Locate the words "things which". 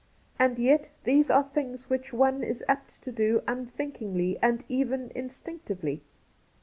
1.43-2.11